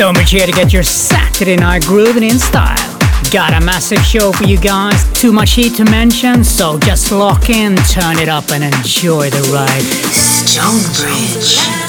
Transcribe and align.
Stonebridge 0.00 0.30
here 0.30 0.46
to 0.46 0.52
get 0.52 0.72
your 0.72 0.82
Saturday 0.82 1.56
night 1.56 1.82
grooving 1.82 2.22
in 2.22 2.38
style. 2.38 2.98
Got 3.30 3.52
a 3.52 3.62
massive 3.62 3.98
show 3.98 4.32
for 4.32 4.44
you 4.44 4.58
guys, 4.58 5.04
too 5.12 5.30
much 5.30 5.50
heat 5.50 5.74
to 5.74 5.84
mention, 5.84 6.42
so 6.42 6.78
just 6.78 7.12
lock 7.12 7.50
in, 7.50 7.76
turn 7.76 8.18
it 8.18 8.30
up, 8.30 8.50
and 8.50 8.64
enjoy 8.64 9.28
the 9.28 9.42
ride. 9.52 9.82
Stonebridge. 10.10 11.79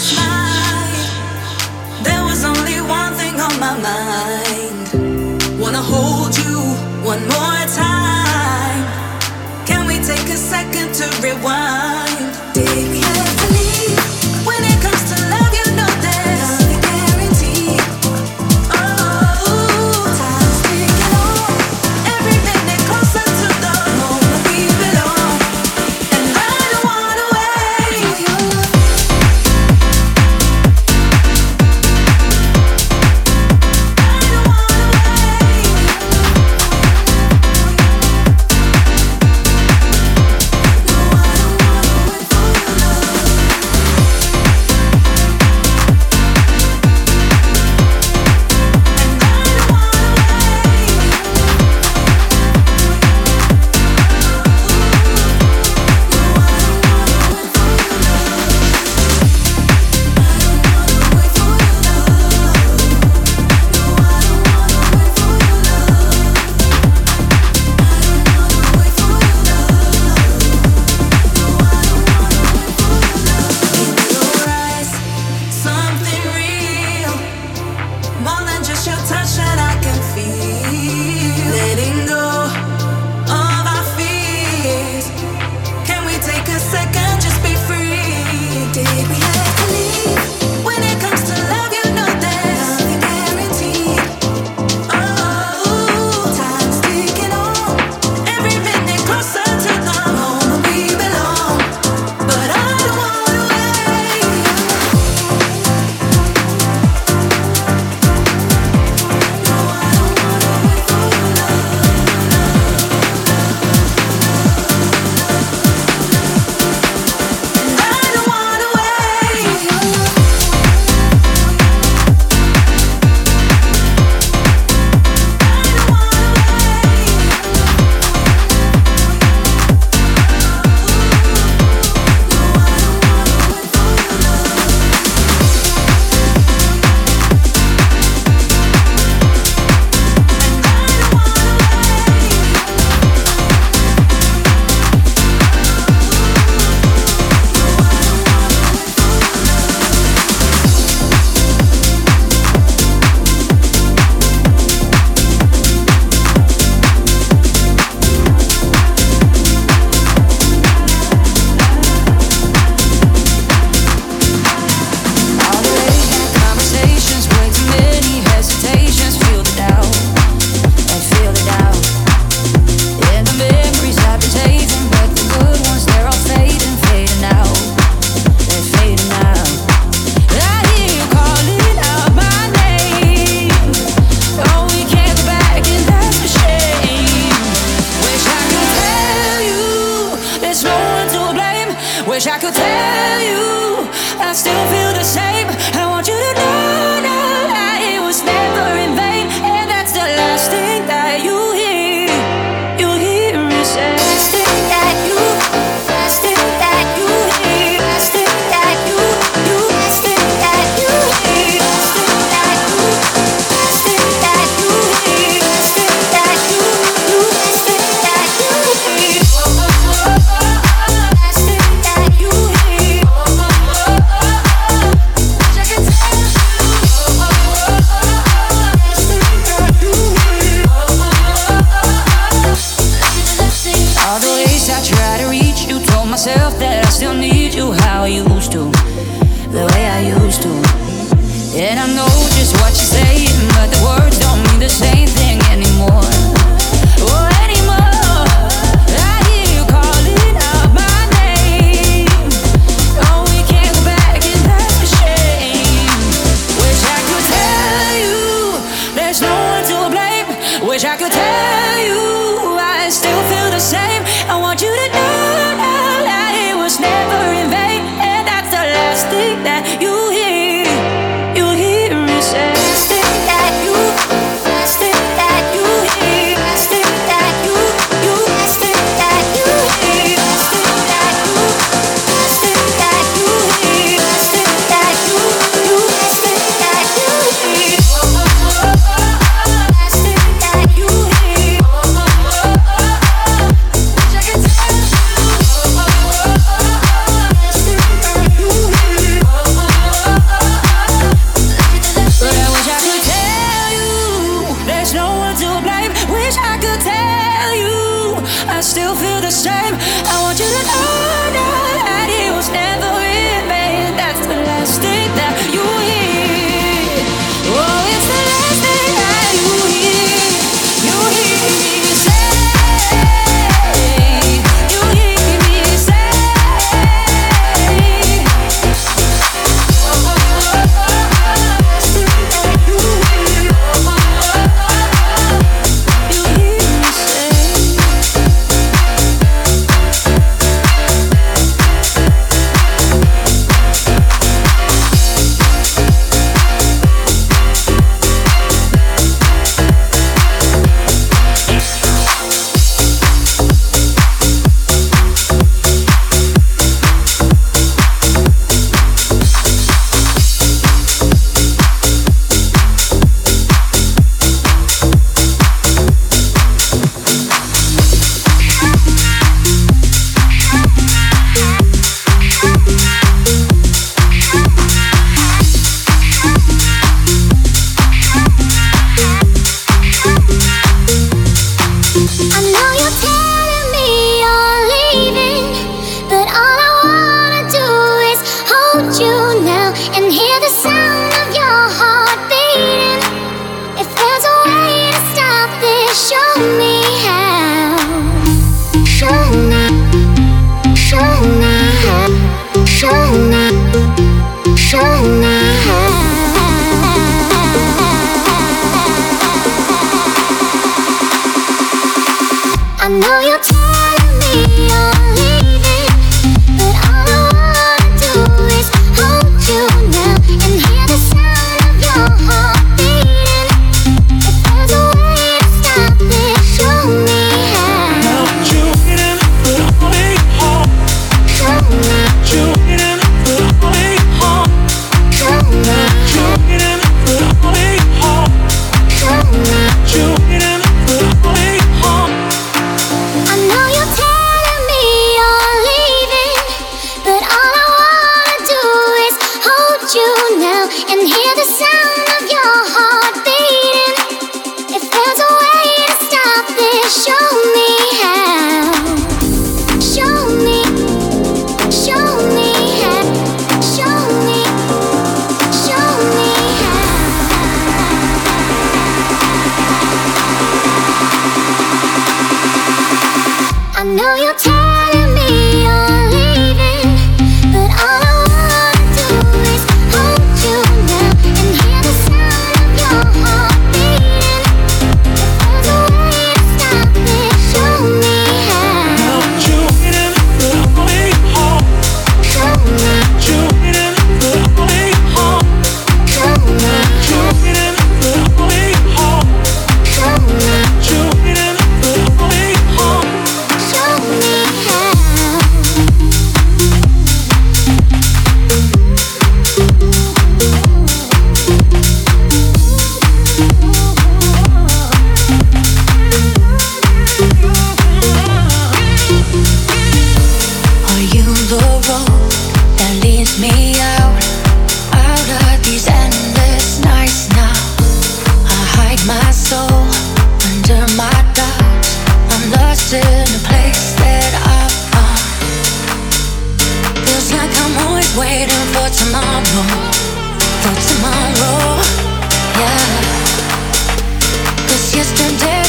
If 545.53 545.67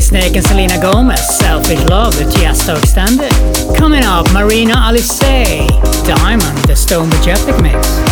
Snake 0.00 0.36
and 0.36 0.44
Selena 0.44 0.80
Gomez, 0.80 1.38
Selfish 1.38 1.82
Love, 1.84 2.16
the 2.18 2.24
Tiesto 2.24 2.76
extended. 2.76 3.32
Coming 3.76 4.04
up, 4.04 4.30
Marina 4.32 4.74
Alice, 4.76 5.18
Diamond, 5.18 6.58
the 6.66 6.76
Stone 6.76 7.08
Majestic 7.08 7.60
Mix. 7.62 8.05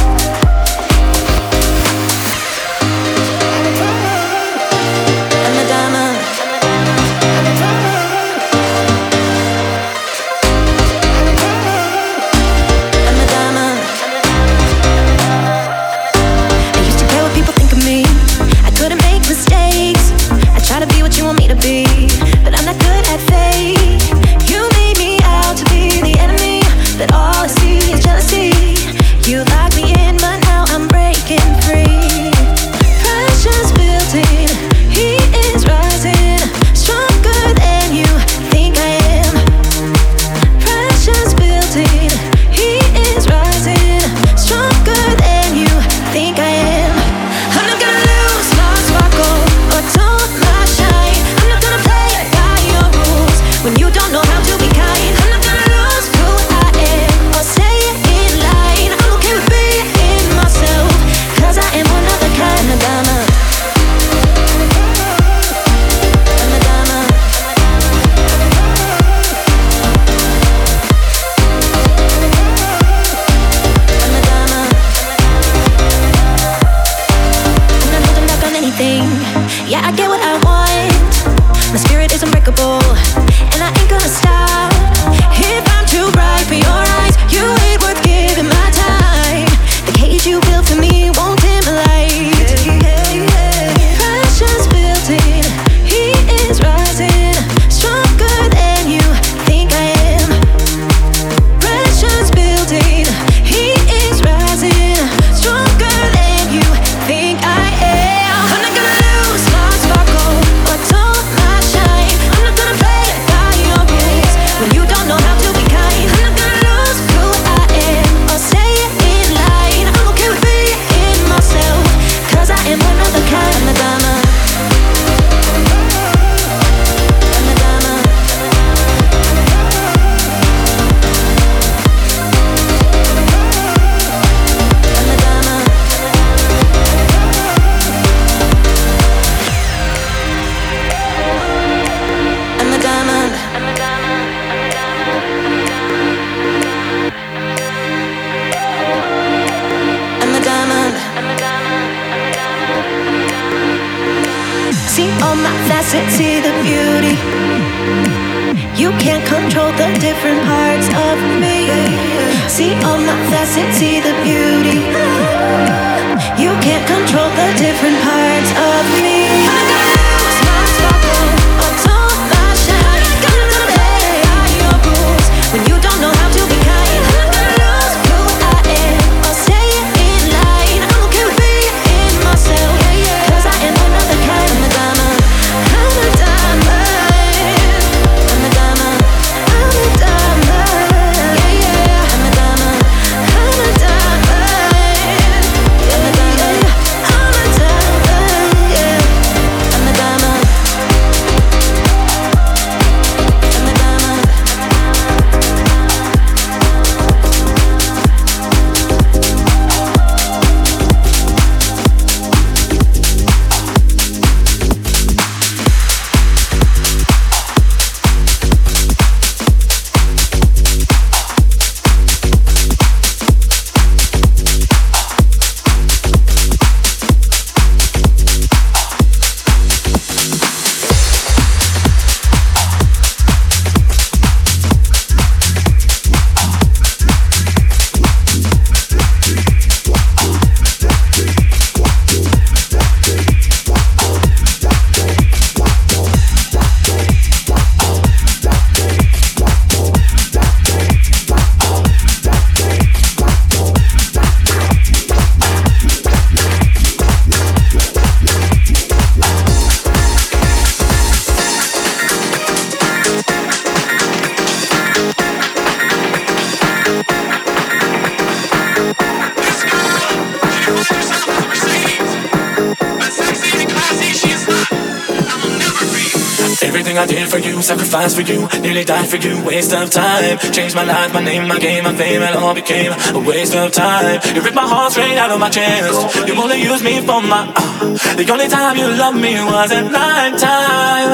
You, 277.94 278.08
for 278.10 278.22
you, 278.22 278.48
nearly 278.60 278.84
died 278.84 279.08
for 279.08 279.16
you, 279.16 279.42
waste 279.44 279.72
of 279.72 279.88
time. 279.90 280.38
Changed 280.50 280.74
my 280.74 280.82
life, 280.82 281.14
my 281.14 281.22
name, 281.22 281.46
my 281.46 281.58
game, 281.58 281.84
my 281.84 281.94
fame, 281.94 282.22
it 282.22 282.34
all 282.34 282.54
became 282.54 282.90
a 282.90 283.20
waste 283.20 283.54
of 283.54 283.70
time. 283.70 284.20
You 284.34 284.42
ripped 284.42 284.56
my 284.56 284.66
heart 284.66 284.92
straight 284.92 285.16
out 285.16 285.30
of 285.30 285.38
my 285.38 285.48
chest. 285.48 285.94
You 286.26 286.34
only 286.34 286.60
used 286.60 286.82
me 286.84 287.00
for 287.00 287.22
my. 287.22 287.46
Uh, 287.54 288.16
the 288.18 288.26
only 288.32 288.48
time 288.48 288.76
you 288.76 288.88
loved 288.88 289.18
me 289.18 289.34
was 289.46 289.70
at 289.70 289.86
night 289.86 290.34
time. 290.38 291.10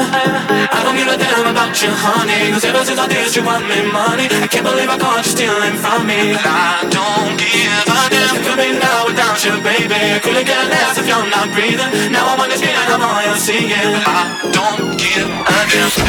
I 0.73 0.79
don't 0.81 0.97
give 0.97 1.07
a 1.07 1.17
damn 1.17 1.53
about 1.53 1.77
you, 1.81 1.91
honey. 1.93 2.51
Cause 2.51 2.65
ever 2.65 2.83
since 2.83 2.99
I 2.99 3.07
did, 3.07 3.29
you 3.35 3.43
want 3.45 3.67
me 3.69 3.77
money. 3.93 4.25
I 4.41 4.47
can't 4.49 4.65
believe 4.65 4.89
I 4.89 4.97
caught 4.97 5.21
you 5.21 5.31
stealing 5.37 5.77
from 5.77 6.09
me. 6.09 6.33
I 6.33 6.81
don't 6.89 7.37
give 7.37 7.85
a 7.93 8.01
damn. 8.09 8.41
Could 8.41 8.57
be 8.57 8.73
now 8.73 9.05
without 9.05 9.37
you, 9.45 9.53
baby. 9.61 10.01
Couldn't 10.25 10.49
get 10.49 10.65
less 10.73 10.97
if 10.97 11.05
you're 11.05 11.29
not 11.29 11.45
breathing. 11.53 12.09
Now 12.09 12.25
I'm 12.33 12.41
on 12.41 12.49
the 12.49 12.57
street 12.57 12.73
and 12.73 12.89
I'm 12.89 13.05
all 13.05 13.21
you're 13.21 13.37
seeing. 13.37 13.69
I 13.69 14.49
don't 14.49 14.97
give 14.97 15.29
a 15.29 15.57
damn 15.69 16.00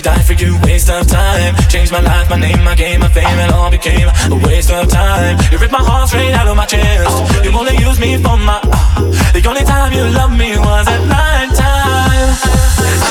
Die 0.00 0.10
died 0.10 0.24
for 0.24 0.32
you, 0.32 0.58
waste 0.62 0.88
of 0.88 1.06
time. 1.06 1.54
Changed 1.68 1.92
my 1.92 2.00
life, 2.00 2.30
my 2.30 2.38
name, 2.38 2.64
my 2.64 2.74
game, 2.74 3.00
my 3.00 3.08
fame, 3.10 3.38
it 3.38 3.52
all 3.52 3.70
became 3.70 4.08
a 4.08 4.36
waste 4.46 4.70
of 4.70 4.88
time. 4.88 5.36
You 5.52 5.58
ripped 5.58 5.72
my 5.72 5.84
heart 5.84 6.08
straight 6.08 6.32
out 6.32 6.48
of 6.48 6.56
my 6.56 6.64
chest. 6.64 7.44
You 7.44 7.50
only 7.52 7.76
used 7.76 8.00
me 8.00 8.16
for 8.16 8.38
my. 8.38 8.60
Uh, 8.64 9.32
the 9.32 9.46
only 9.46 9.64
time 9.64 9.92
you 9.92 10.04
loved 10.08 10.38
me 10.38 10.56
was 10.56 10.88
at 10.88 11.04
night 11.06 11.59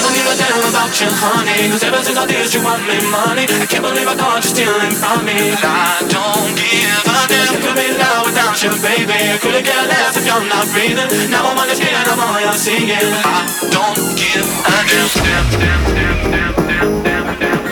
don't 0.02 0.16
give 0.16 0.28
a 0.28 0.36
damn 0.36 0.64
about 0.64 0.94
you, 1.00 1.10
honey. 1.10 1.70
Cause 1.72 1.84
ever 1.84 2.02
since 2.04 2.18
I 2.18 2.26
did, 2.26 2.48
you 2.54 2.62
want 2.64 2.84
me 2.88 2.98
money. 3.12 3.46
I 3.48 3.66
can't 3.66 3.84
believe 3.84 4.08
I 4.08 4.16
caught 4.16 4.44
you 4.44 4.52
stealing 4.52 4.96
from 4.96 5.26
me. 5.26 5.54
I 5.60 6.04
don't 6.08 6.54
give 6.56 7.04
a 7.06 7.16
damn. 7.28 7.54
I 7.54 7.60
could 7.60 7.76
be 7.76 7.88
loud 7.98 8.24
without 8.26 8.56
you, 8.64 8.72
baby. 8.80 9.20
I 9.34 9.38
couldn't 9.38 9.66
care 9.66 9.86
less 9.88 10.18
if 10.18 10.26
you're 10.26 10.46
not 10.48 10.66
breathing. 10.72 11.10
Now 11.30 11.50
I'm 11.50 11.58
on 11.58 11.68
your 11.68 11.76
skin 11.76 11.94
and 11.94 12.08
I'm 12.08 12.20
all 12.20 12.40
you're 12.40 12.54
seeing. 12.54 12.90
I 12.92 13.48
don't 13.72 14.00
give 14.18 14.48
a 14.66 14.78
damn. 14.88 15.08
damn, 15.20 15.48
damn, 15.56 15.84
damn, 15.92 16.18
damn, 16.32 17.04
damn, 17.04 17.04
damn, 17.04 17.40
damn. 17.40 17.69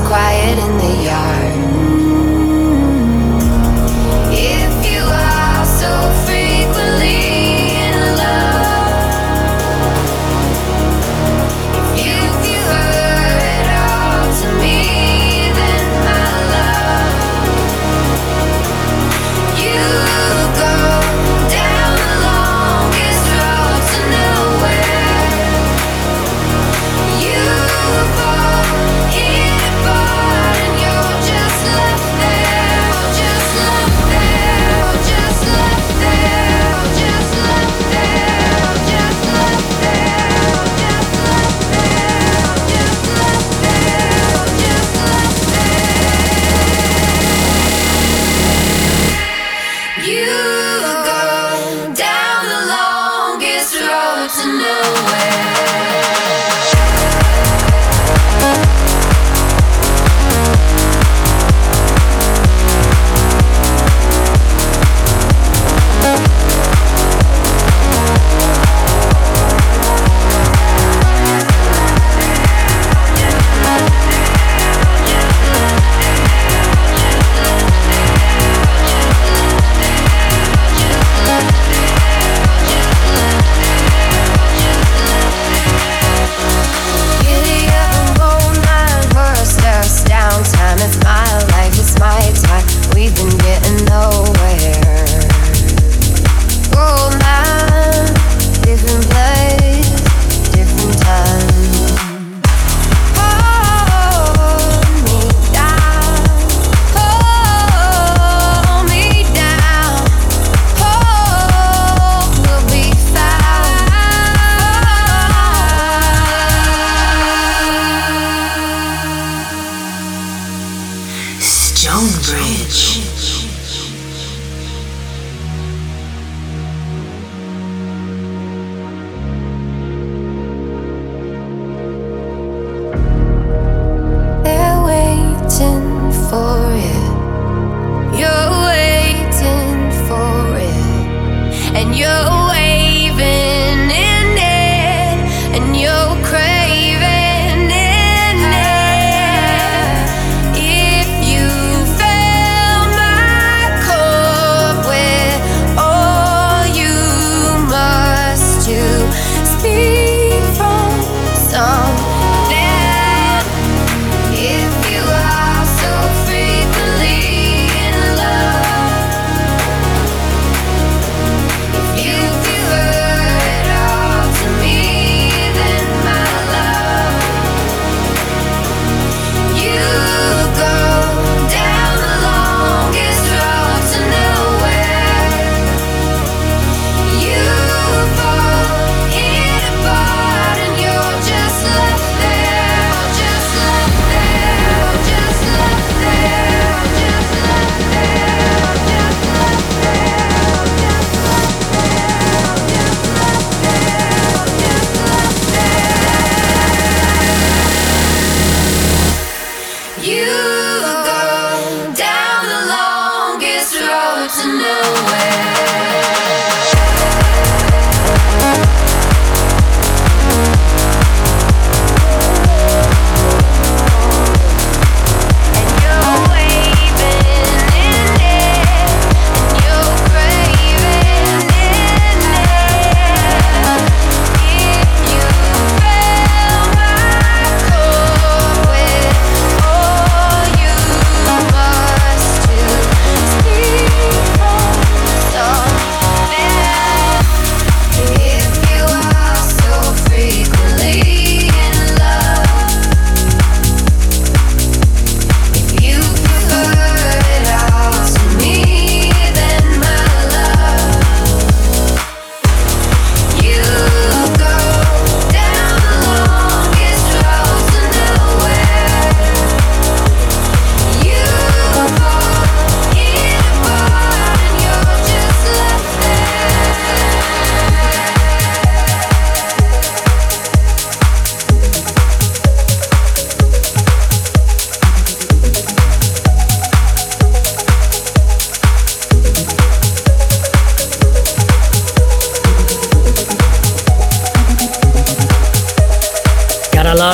Quiet 0.00 0.58
in 0.58 0.75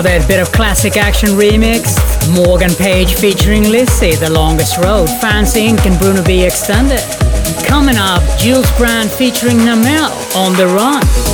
It. 0.07 0.27
Bit 0.27 0.41
of 0.41 0.51
classic 0.53 0.97
action 0.97 1.31
remix. 1.31 1.97
Morgan 2.35 2.75
Page 2.75 3.15
featuring 3.15 3.65
Lissie, 3.65 4.15
The 4.15 4.31
Longest 4.31 4.79
Road, 4.79 5.09
Fancy 5.21 5.69
Inc. 5.69 5.87
and 5.87 5.99
Bruno 5.99 6.25
B 6.25 6.45
Extended. 6.45 7.01
Coming 7.67 7.97
up, 7.97 8.23
Jules 8.39 8.71
Brand 8.77 9.11
featuring 9.11 9.59
Namel 9.59 10.11
on 10.37 10.55
the 10.57 10.67
run. 10.67 11.32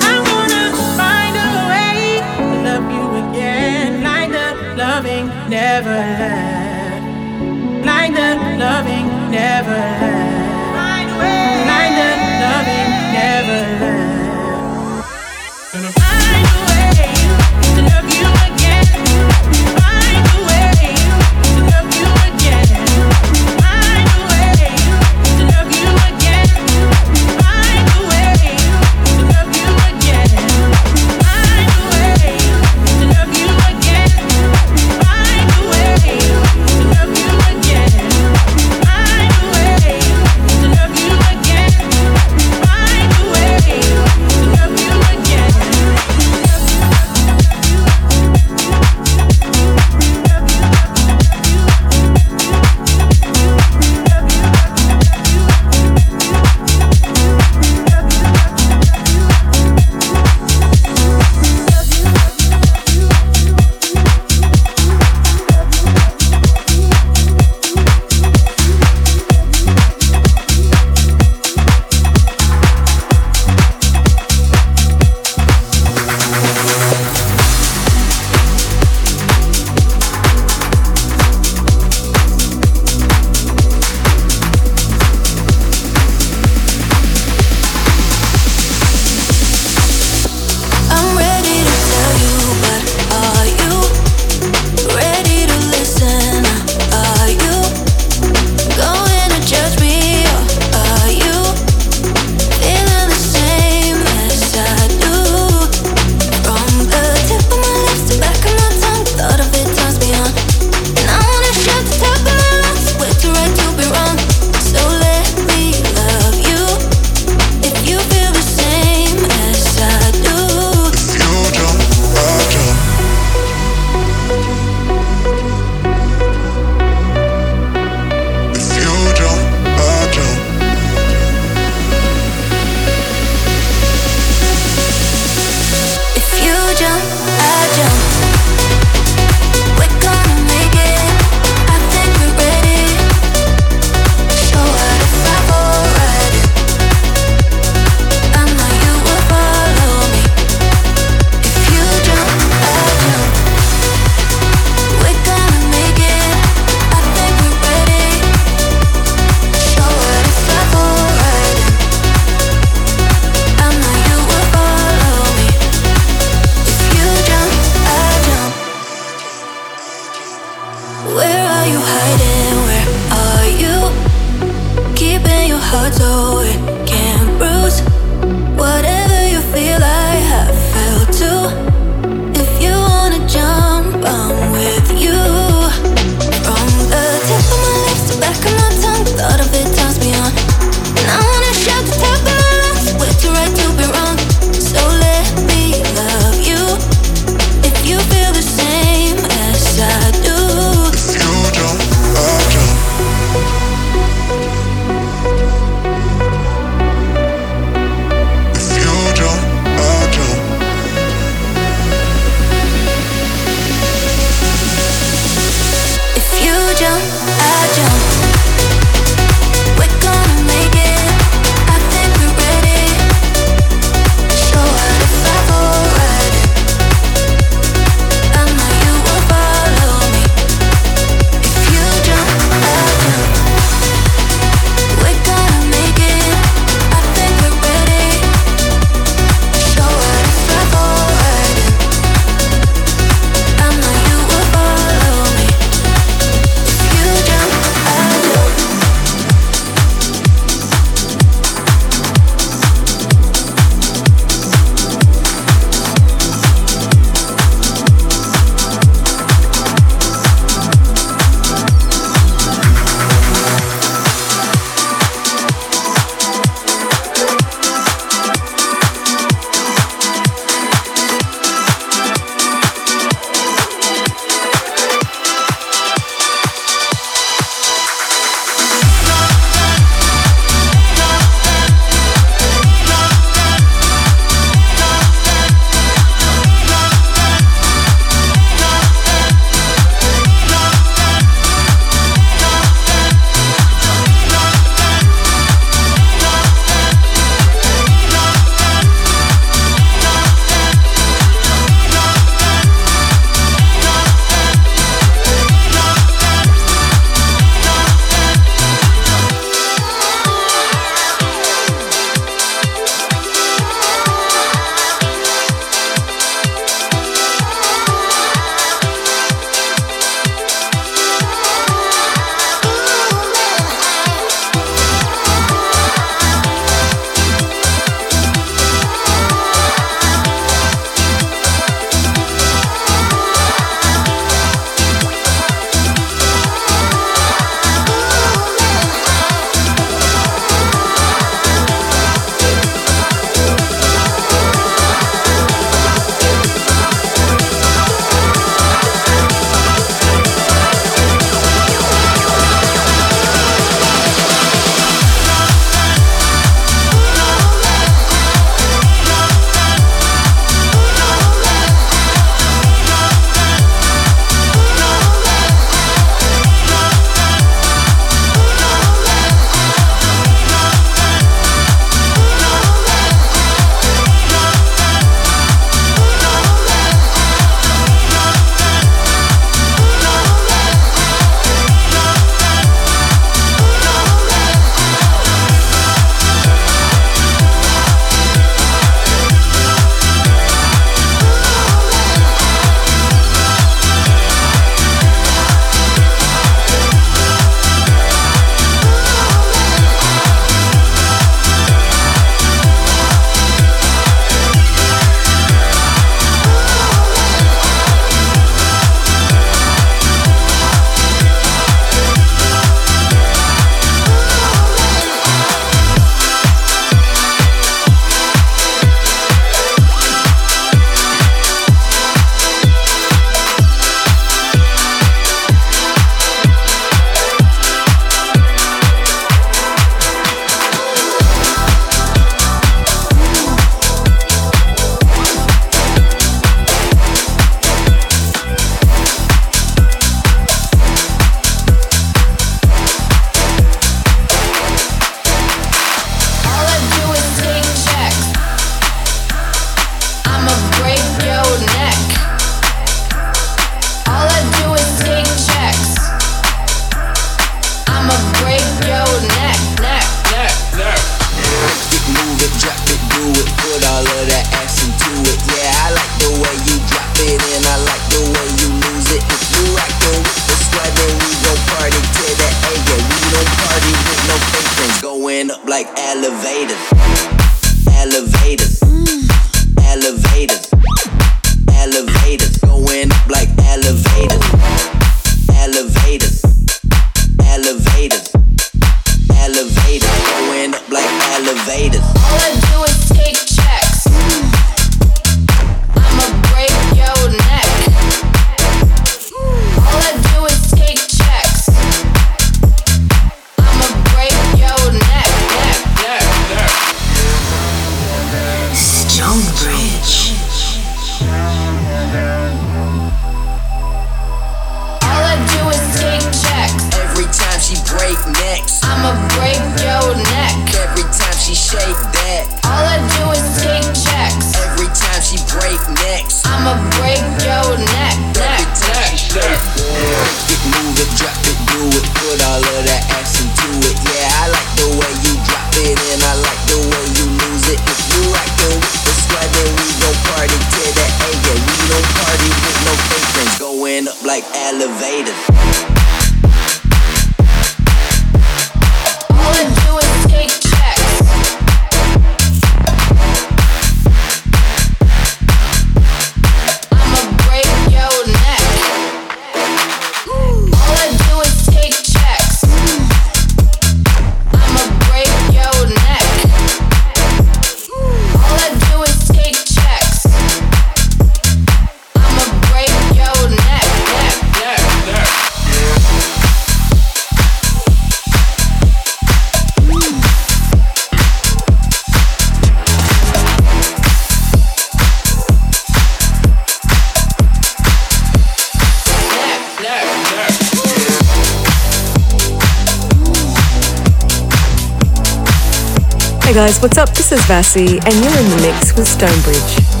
guys, 596.67 596.79
what's 596.79 596.99
up? 596.99 597.09
This 597.09 597.31
is 597.31 597.39
Vasi, 597.47 597.99
and 598.05 598.13
you're 598.23 598.37
in 598.37 598.49
the 598.51 598.61
mix 598.61 598.95
with 598.95 599.07
Stonebridge. 599.07 600.00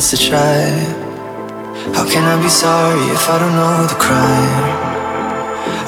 chance 0.00 0.10
to 0.10 0.28
try. 0.30 0.70
How 1.94 2.08
can 2.08 2.24
I 2.24 2.40
be 2.42 2.48
sorry 2.48 3.00
if 3.12 3.28
I 3.28 3.38
don't 3.38 3.52
know 3.52 3.86
the 3.86 3.98
crime? 4.00 4.64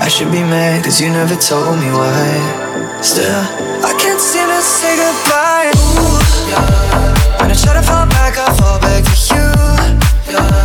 I 0.00 0.08
should 0.08 0.30
be 0.30 0.40
mad 0.40 0.84
cause 0.84 1.00
you 1.00 1.08
never 1.08 1.36
told 1.36 1.78
me 1.78 1.88
why. 1.90 3.00
Still, 3.00 3.42
I 3.88 3.92
can't 3.98 4.20
seem 4.20 4.48
to 4.48 4.60
say 4.60 4.96
goodbye. 4.96 5.72
Ooh, 5.76 6.20
yeah. 6.50 7.40
When 7.40 7.50
I 7.50 7.54
try 7.54 7.72
to 7.74 7.82
fall 7.82 8.06
back, 8.06 8.36
I 8.36 8.52
fall 8.58 8.80
back 8.80 9.02
to 9.04 9.34
you. 9.34 10.34
Yeah. 10.34 10.61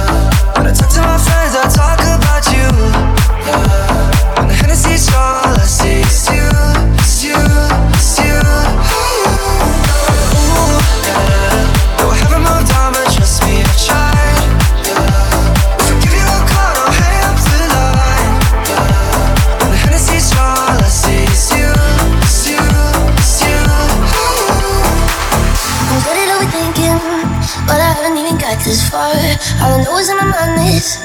Got 28.57 28.65
this 28.65 28.89
far. 28.89 29.13
All 29.61 29.77
I 29.77 29.83
know 29.83 29.97
is 29.97 30.09
in 30.09 30.17
my 30.17 30.25
mind 30.25 30.57
is 30.73 30.97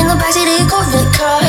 in 0.00 0.08
the 0.08 0.16
backseat 0.16 0.48
of 0.48 0.56
your 0.56 0.68
Corvette 0.68 1.12
car. 1.12 1.44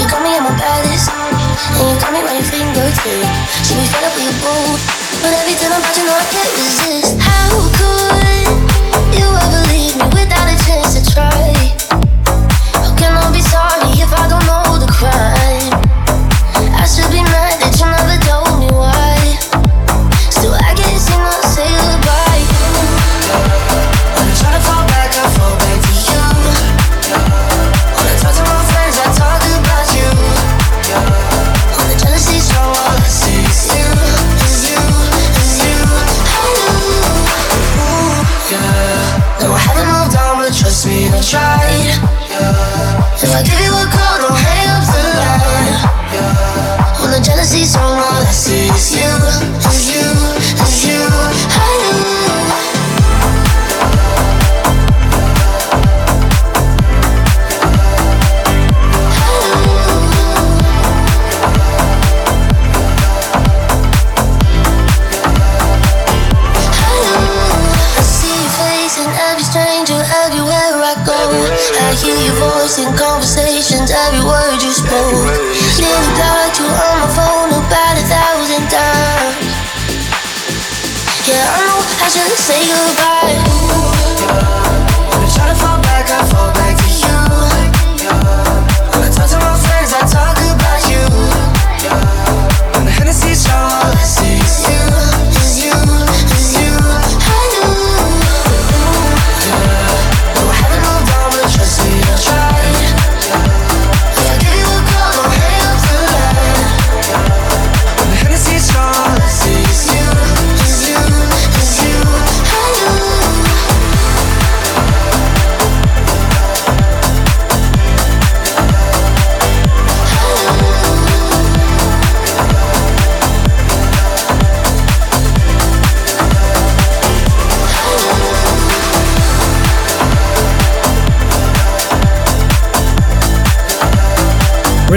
You 0.00 0.08
got 0.08 0.22
me 0.24 0.32
at 0.32 0.40
my 0.40 0.52
baddest, 0.56 1.12
and 1.12 1.84
you 1.88 1.96
got 2.00 2.12
me 2.12 2.20
by 2.24 2.32
your 2.32 2.46
fingertip. 2.48 3.28
Should 3.64 3.76
be 3.76 3.84
fed 3.92 4.04
up 4.04 4.14
with 4.16 4.24
your 4.24 4.36
boo, 4.40 4.80
but 5.20 5.32
every 5.36 5.56
time 5.60 5.76
I'm 5.76 5.82
watching, 5.84 6.08
I 6.08 6.24
can't 6.32 6.52
resist. 6.56 7.20
How 7.20 7.52
could 7.76 8.48
you 9.12 9.28
ever 9.28 9.62
leave 9.68 9.96
me 10.00 10.06
without 10.16 10.48
a 10.48 10.56
chance 10.64 10.96
to 10.96 11.02
try? 11.12 11.52
How 12.80 12.92
can 12.96 13.12
I 13.12 13.28
be 13.28 13.42
sorry 13.44 13.92
if 14.00 14.08
I 14.08 14.24
don't 14.28 14.44
know 14.48 14.80
the 14.80 14.88
crime? 14.88 15.72
I 16.80 16.84
should 16.88 17.10
be 17.12 17.20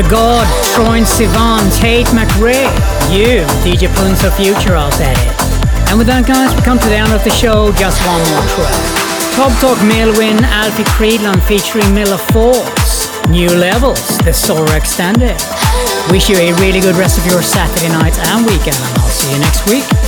Regard 0.08 0.48
Troye 0.72 1.04
Sivan, 1.04 1.68
Tate 1.82 2.08
McRae, 2.16 2.64
you, 3.12 3.44
DJ 3.60 3.92
Punzo 3.92 4.32
Future 4.38 4.74
out 4.74 4.96
at 5.02 5.20
it. 5.20 5.90
And 5.90 5.98
with 5.98 6.08
that, 6.08 6.24
guys, 6.24 6.56
we 6.56 6.62
come 6.64 6.80
to 6.80 6.88
the 6.88 6.96
end 6.96 7.12
of 7.12 7.26
the 7.26 7.30
show. 7.30 7.76
Just 7.76 8.00
one 8.08 8.24
more 8.32 8.48
track. 8.56 8.72
Top 9.36 9.52
Talk 9.60 9.76
Melwin, 9.84 10.40
Alfie 10.48 10.88
Creedland 10.96 11.44
featuring 11.44 11.92
Miller 11.92 12.16
Force. 12.32 13.12
New 13.28 13.52
Levels, 13.52 14.00
the 14.24 14.32
Sora 14.32 14.78
Extended. 14.78 15.36
Wish 16.08 16.32
you 16.32 16.40
a 16.40 16.56
really 16.64 16.80
good 16.80 16.96
rest 16.96 17.20
of 17.20 17.28
your 17.28 17.44
Saturday 17.44 17.92
night 17.92 18.16
and 18.32 18.48
weekend, 18.48 18.80
and 18.80 18.96
I'll 19.04 19.12
see 19.12 19.36
you 19.36 19.40
next 19.44 19.68
week. 19.68 20.07